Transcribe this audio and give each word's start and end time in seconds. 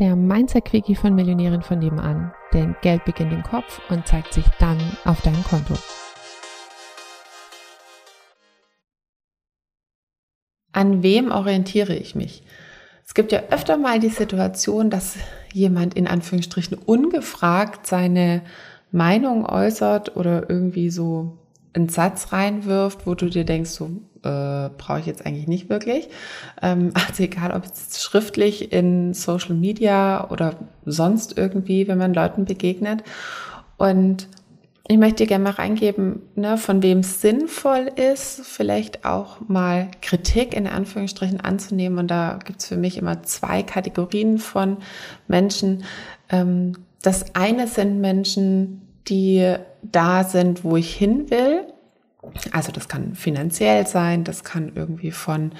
der 0.00 0.16
Mindset-Quickie 0.16 0.96
von 0.96 1.14
Millionären 1.14 1.62
von 1.62 1.78
nebenan. 1.78 2.32
Denn 2.54 2.74
Geld 2.80 3.04
beginnt 3.04 3.32
im 3.32 3.42
Kopf 3.42 3.80
und 3.90 4.08
zeigt 4.08 4.32
sich 4.32 4.46
dann 4.58 4.78
auf 5.04 5.20
deinem 5.20 5.44
Konto. 5.44 5.74
An 10.72 11.02
wem 11.02 11.30
orientiere 11.30 11.94
ich 11.94 12.14
mich? 12.14 12.42
Es 13.06 13.14
gibt 13.14 13.32
ja 13.32 13.42
öfter 13.50 13.76
mal 13.76 14.00
die 14.00 14.08
Situation, 14.08 14.88
dass 14.88 15.16
jemand 15.52 15.94
in 15.94 16.06
Anführungsstrichen 16.06 16.78
ungefragt 16.78 17.86
seine 17.86 18.42
Meinung 18.92 19.44
äußert 19.44 20.16
oder 20.16 20.48
irgendwie 20.48 20.90
so 20.90 21.36
einen 21.72 21.88
Satz 21.88 22.32
reinwirft, 22.32 23.06
wo 23.06 23.14
du 23.14 23.28
dir 23.28 23.44
denkst, 23.44 23.70
so 23.70 23.86
äh, 24.22 24.70
brauche 24.76 25.00
ich 25.00 25.06
jetzt 25.06 25.24
eigentlich 25.24 25.46
nicht 25.46 25.70
wirklich. 25.70 26.08
Ähm, 26.62 26.92
also 27.08 27.22
egal, 27.22 27.52
ob 27.52 27.64
es 27.64 28.02
schriftlich 28.02 28.72
in 28.72 29.14
Social 29.14 29.54
Media 29.54 30.28
oder 30.30 30.56
sonst 30.84 31.38
irgendwie, 31.38 31.88
wenn 31.88 31.98
man 31.98 32.14
Leuten 32.14 32.44
begegnet. 32.44 33.02
Und 33.76 34.28
ich 34.90 34.98
möchte 34.98 35.22
dir 35.22 35.28
gerne 35.28 35.44
mal 35.44 35.50
reingeben, 35.50 36.22
ne, 36.34 36.58
von 36.58 36.82
wem 36.82 36.98
es 36.98 37.20
sinnvoll 37.20 37.92
ist, 37.94 38.40
vielleicht 38.44 39.04
auch 39.04 39.36
mal 39.46 39.88
Kritik 40.02 40.52
in 40.52 40.66
Anführungsstrichen 40.66 41.40
anzunehmen. 41.40 41.98
Und 42.00 42.08
da 42.08 42.40
gibt 42.44 42.60
es 42.60 42.66
für 42.66 42.76
mich 42.76 42.98
immer 42.98 43.22
zwei 43.22 43.62
Kategorien 43.62 44.38
von 44.38 44.78
Menschen. 45.28 45.84
Ähm, 46.28 46.72
das 47.02 47.36
eine 47.36 47.68
sind 47.68 48.00
Menschen, 48.00 48.82
die 49.06 49.54
da 49.82 50.24
sind, 50.24 50.64
wo 50.64 50.76
ich 50.76 50.92
hin 50.92 51.30
will. 51.30 51.59
Also 52.52 52.70
das 52.70 52.88
kann 52.88 53.14
finanziell 53.14 53.86
sein, 53.86 54.24
das 54.24 54.44
kann 54.44 54.72
irgendwie 54.74 55.10
von 55.10 55.52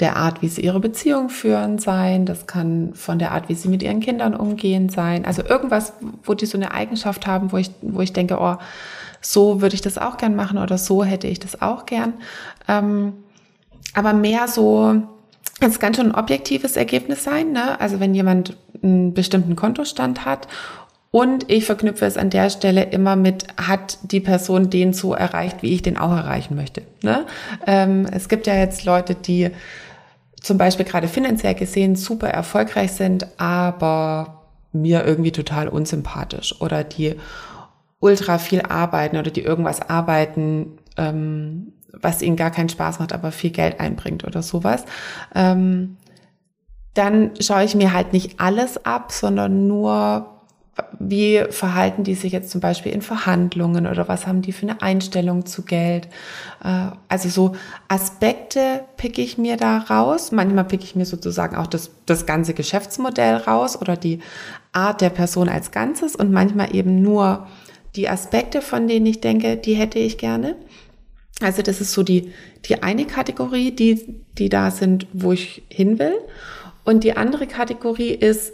der 0.00 0.16
Art, 0.16 0.40
wie 0.40 0.48
sie 0.48 0.62
ihre 0.62 0.80
Beziehung 0.80 1.28
führen 1.28 1.78
sein, 1.78 2.24
das 2.24 2.46
kann 2.46 2.94
von 2.94 3.18
der 3.18 3.32
Art, 3.32 3.48
wie 3.50 3.54
sie 3.54 3.68
mit 3.68 3.82
ihren 3.82 4.00
Kindern 4.00 4.34
umgehen 4.34 4.88
sein. 4.88 5.26
Also 5.26 5.44
irgendwas, 5.44 5.92
wo 6.24 6.32
die 6.32 6.46
so 6.46 6.56
eine 6.56 6.72
Eigenschaft 6.72 7.26
haben, 7.26 7.52
wo 7.52 7.58
ich, 7.58 7.70
wo 7.82 8.00
ich 8.00 8.14
denke, 8.14 8.38
oh, 8.40 8.56
so 9.20 9.60
würde 9.60 9.74
ich 9.74 9.82
das 9.82 9.98
auch 9.98 10.16
gern 10.16 10.36
machen 10.36 10.58
oder 10.58 10.78
so 10.78 11.04
hätte 11.04 11.26
ich 11.26 11.38
das 11.38 11.60
auch 11.60 11.84
gern. 11.84 12.14
Ähm, 12.66 13.12
aber 13.92 14.12
mehr 14.14 14.48
so, 14.48 15.02
es 15.60 15.78
kann 15.80 15.94
schon 15.94 16.12
ein 16.12 16.14
objektives 16.14 16.76
Ergebnis 16.76 17.24
sein. 17.24 17.52
Ne? 17.52 17.78
Also 17.80 18.00
wenn 18.00 18.14
jemand 18.14 18.56
einen 18.82 19.12
bestimmten 19.14 19.56
Kontostand 19.56 20.24
hat 20.24 20.48
und 21.16 21.50
ich 21.50 21.64
verknüpfe 21.64 22.04
es 22.04 22.18
an 22.18 22.28
der 22.28 22.50
Stelle 22.50 22.82
immer 22.82 23.16
mit, 23.16 23.46
hat 23.56 23.96
die 24.02 24.20
Person 24.20 24.68
den 24.68 24.92
so 24.92 25.14
erreicht, 25.14 25.62
wie 25.62 25.72
ich 25.72 25.80
den 25.80 25.96
auch 25.96 26.10
erreichen 26.10 26.54
möchte. 26.56 26.82
Ne? 27.02 27.24
Ähm, 27.66 28.06
es 28.12 28.28
gibt 28.28 28.46
ja 28.46 28.54
jetzt 28.54 28.84
Leute, 28.84 29.14
die 29.14 29.50
zum 30.42 30.58
Beispiel 30.58 30.84
gerade 30.84 31.08
finanziell 31.08 31.54
gesehen 31.54 31.96
super 31.96 32.28
erfolgreich 32.28 32.92
sind, 32.92 33.28
aber 33.40 34.42
mir 34.72 35.06
irgendwie 35.06 35.32
total 35.32 35.68
unsympathisch 35.68 36.60
oder 36.60 36.84
die 36.84 37.14
ultra 37.98 38.36
viel 38.36 38.60
arbeiten 38.60 39.16
oder 39.16 39.30
die 39.30 39.40
irgendwas 39.40 39.80
arbeiten, 39.80 40.76
ähm, 40.98 41.72
was 41.94 42.20
ihnen 42.20 42.36
gar 42.36 42.50
keinen 42.50 42.68
Spaß 42.68 42.98
macht, 42.98 43.14
aber 43.14 43.32
viel 43.32 43.52
Geld 43.52 43.80
einbringt 43.80 44.24
oder 44.24 44.42
sowas. 44.42 44.84
Ähm, 45.34 45.96
dann 46.92 47.30
schaue 47.40 47.64
ich 47.64 47.74
mir 47.74 47.94
halt 47.94 48.12
nicht 48.12 48.38
alles 48.38 48.84
ab, 48.84 49.12
sondern 49.12 49.66
nur 49.66 50.35
wie 50.98 51.42
verhalten 51.50 52.04
die 52.04 52.14
sich 52.14 52.32
jetzt 52.32 52.50
zum 52.50 52.60
Beispiel 52.60 52.92
in 52.92 53.02
Verhandlungen 53.02 53.86
oder 53.86 54.08
was 54.08 54.26
haben 54.26 54.42
die 54.42 54.52
für 54.52 54.68
eine 54.68 54.82
Einstellung 54.82 55.46
zu 55.46 55.62
Geld? 55.62 56.08
Äh, 56.62 56.90
also 57.08 57.28
so 57.28 57.56
Aspekte 57.88 58.84
picke 58.96 59.22
ich 59.22 59.38
mir 59.38 59.56
da 59.56 59.78
raus. 59.78 60.32
Manchmal 60.32 60.64
picke 60.64 60.84
ich 60.84 60.94
mir 60.94 61.06
sozusagen 61.06 61.56
auch 61.56 61.66
das, 61.66 61.90
das 62.04 62.26
ganze 62.26 62.54
Geschäftsmodell 62.54 63.36
raus 63.36 63.80
oder 63.80 63.96
die 63.96 64.20
Art 64.72 65.00
der 65.00 65.10
Person 65.10 65.48
als 65.48 65.70
Ganzes 65.70 66.14
und 66.14 66.32
manchmal 66.32 66.74
eben 66.74 67.00
nur 67.00 67.46
die 67.94 68.08
Aspekte, 68.08 68.60
von 68.60 68.86
denen 68.86 69.06
ich 69.06 69.20
denke, 69.20 69.56
die 69.56 69.74
hätte 69.74 69.98
ich 69.98 70.18
gerne. 70.18 70.56
Also 71.40 71.62
das 71.62 71.80
ist 71.80 71.92
so 71.92 72.02
die, 72.02 72.32
die 72.66 72.82
eine 72.82 73.06
Kategorie, 73.06 73.70
die, 73.70 74.22
die 74.38 74.48
da 74.48 74.70
sind, 74.70 75.06
wo 75.12 75.32
ich 75.32 75.62
hin 75.68 75.98
will. 75.98 76.14
Und 76.84 77.04
die 77.04 77.16
andere 77.16 77.46
Kategorie 77.46 78.10
ist, 78.12 78.52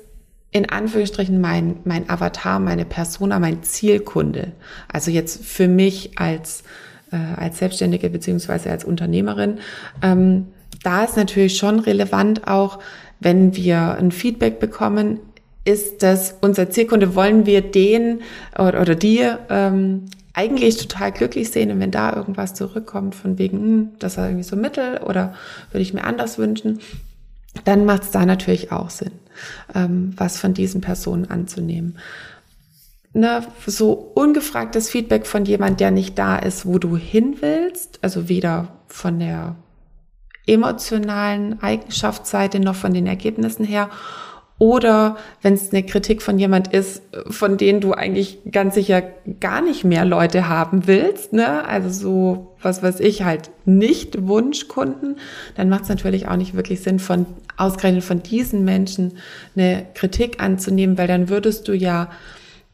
in 0.53 0.69
Anführungsstrichen 0.69 1.41
mein, 1.41 1.77
mein 1.85 2.09
Avatar, 2.09 2.61
meine 2.61 2.85
Persona, 2.85 3.39
mein 3.39 3.63
Zielkunde. 3.63 4.53
Also 4.87 5.11
jetzt 5.11 5.45
für 5.45 5.67
mich 5.67 6.19
als, 6.19 6.63
äh, 7.11 7.17
als 7.17 7.59
Selbstständige 7.59 8.11
beziehungsweise 8.11 8.71
als 8.71 8.85
Unternehmerin. 8.85 9.59
Ähm, 10.03 10.47
da 10.83 11.05
ist 11.05 11.17
natürlich 11.17 11.57
schon 11.57 11.81
relevant 11.81 12.47
auch, 12.47 12.79
wenn 13.19 13.57
wir 13.57 13.97
ein 13.99 14.13
Feedback 14.13 14.61
bekommen, 14.61 15.21
ist 15.65 16.03
das 16.03 16.37
unser 16.41 16.71
Zielkunde, 16.71 17.15
wollen 17.15 17.47
wir 17.47 17.61
den 17.63 18.21
oder, 18.59 18.81
oder 18.81 18.95
die 18.95 19.25
ähm, 19.49 20.07
eigentlich 20.35 20.77
total 20.77 21.13
glücklich 21.13 21.51
sehen 21.51 21.71
und 21.71 21.81
wenn 21.81 21.91
da 21.91 22.15
irgendwas 22.15 22.55
zurückkommt 22.55 23.15
von 23.15 23.39
wegen, 23.39 23.59
hm, 23.59 23.89
das 23.99 24.19
war 24.19 24.27
irgendwie 24.27 24.45
so 24.45 24.57
mittel 24.57 24.99
oder 24.99 25.35
würde 25.71 25.83
ich 25.83 25.95
mir 25.95 26.05
anders 26.05 26.37
wünschen, 26.37 26.81
dann 27.65 27.85
macht 27.85 28.05
es 28.05 28.11
da 28.11 28.25
natürlich 28.25 28.73
auch 28.73 28.91
Sinn, 28.91 29.13
ähm, 29.75 30.13
was 30.17 30.39
von 30.39 30.55
diesen 30.55 30.81
Personen 30.81 31.31
anzunehmen. 31.31 31.99
Ne, 33.15 33.47
so 33.67 33.93
ungefragtes 33.93 34.89
Feedback 34.89 35.27
von 35.27 35.45
jemand, 35.45 35.81
der 35.81 35.91
nicht 35.91 36.19
da 36.19 36.37
ist, 36.37 36.65
wo 36.65 36.79
du 36.79 36.97
hin 36.97 37.37
willst, 37.41 37.99
also 38.01 38.31
weder 38.31 38.69
von 38.87 39.19
der 39.19 39.57
emotionalen 40.47 41.63
Eigenschaftsseite 41.63 42.59
noch 42.59 42.75
von 42.75 42.95
den 42.95 43.07
Ergebnissen 43.07 43.65
her 43.65 43.91
oder 44.63 45.17
wenn 45.43 45.55
es 45.55 45.73
eine 45.73 45.83
Kritik 45.83 46.23
von 46.23 46.39
jemand 46.39 46.73
ist, 46.73 47.03
von 47.29 47.57
denen 47.57 47.81
du 47.81 47.95
eigentlich 47.95 48.39
ganz 48.53 48.77
sicher 48.77 49.03
gar 49.41 49.61
nicht 49.61 49.83
mehr 49.83 50.05
Leute 50.05 50.49
haben 50.49 50.87
willst, 50.87 51.33
ne? 51.33 51.67
Also 51.67 51.89
so, 51.89 52.55
was 52.63 52.81
weiß 52.81 53.01
ich, 53.01 53.25
halt 53.25 53.51
nicht 53.65 54.29
Wunschkunden, 54.29 55.17
dann 55.57 55.69
macht 55.69 55.83
es 55.83 55.89
natürlich 55.89 56.29
auch 56.29 56.37
nicht 56.37 56.55
wirklich 56.55 56.81
Sinn, 56.81 57.01
von 57.01 57.27
ausgerechnet 57.57 58.05
von 58.05 58.23
diesen 58.23 58.65
Menschen 58.65 59.19
eine 59.57 59.85
Kritik 59.95 60.41
anzunehmen, 60.41 60.97
weil 60.97 61.09
dann 61.09 61.29
würdest 61.29 61.67
du 61.67 61.73
ja 61.73 62.09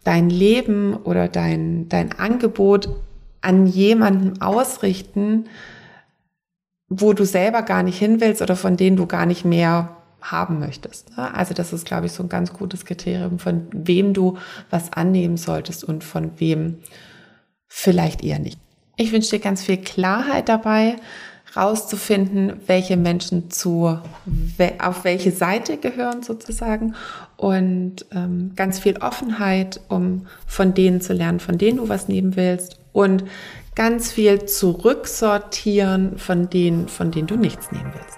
dein 0.04 0.28
Leben 0.28 0.94
oder 0.94 1.26
dein, 1.26 1.88
dein 1.88 2.12
Angebot 2.12 2.90
an 3.40 3.66
jemanden 3.66 4.42
ausrichten, 4.42 5.46
wo 6.90 7.14
du 7.14 7.24
selber 7.24 7.62
gar 7.62 7.82
nicht 7.82 7.98
hin 7.98 8.20
willst 8.20 8.42
oder 8.42 8.56
von 8.56 8.76
denen 8.76 8.96
du 8.98 9.06
gar 9.06 9.24
nicht 9.24 9.46
mehr 9.46 9.97
haben 10.20 10.58
möchtest. 10.58 11.16
Ne? 11.16 11.34
Also 11.34 11.54
das 11.54 11.72
ist, 11.72 11.86
glaube 11.86 12.06
ich, 12.06 12.12
so 12.12 12.22
ein 12.22 12.28
ganz 12.28 12.52
gutes 12.52 12.84
Kriterium, 12.84 13.38
von 13.38 13.66
wem 13.72 14.14
du 14.14 14.38
was 14.70 14.92
annehmen 14.92 15.36
solltest 15.36 15.84
und 15.84 16.04
von 16.04 16.32
wem 16.38 16.78
vielleicht 17.66 18.24
eher 18.24 18.38
nicht. 18.38 18.58
Ich 18.96 19.12
wünsche 19.12 19.30
dir 19.30 19.38
ganz 19.38 19.62
viel 19.62 19.76
Klarheit 19.76 20.48
dabei, 20.48 20.96
rauszufinden, 21.56 22.60
welche 22.66 22.96
Menschen 22.96 23.50
zu, 23.50 23.98
auf 24.78 25.04
welche 25.04 25.30
Seite 25.30 25.76
gehören 25.76 26.22
sozusagen 26.22 26.94
und 27.36 28.06
ähm, 28.12 28.52
ganz 28.56 28.80
viel 28.80 28.98
Offenheit, 28.98 29.80
um 29.88 30.26
von 30.46 30.74
denen 30.74 31.00
zu 31.00 31.12
lernen, 31.12 31.40
von 31.40 31.56
denen 31.56 31.78
du 31.78 31.88
was 31.88 32.08
nehmen 32.08 32.36
willst 32.36 32.78
und 32.92 33.24
ganz 33.74 34.10
viel 34.10 34.44
zurücksortieren 34.44 36.18
von 36.18 36.50
denen, 36.50 36.88
von 36.88 37.12
denen 37.12 37.28
du 37.28 37.36
nichts 37.36 37.70
nehmen 37.70 37.92
willst. 37.94 38.17